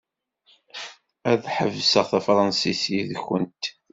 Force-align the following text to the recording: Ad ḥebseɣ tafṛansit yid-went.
Ad 1.31 1.43
ḥebseɣ 1.55 2.05
tafṛansit 2.11 2.81
yid-went. 2.93 3.63